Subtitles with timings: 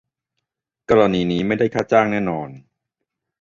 [0.89, 2.49] กรณีนี้ไม่ได้ค่าจ้างแน่นอน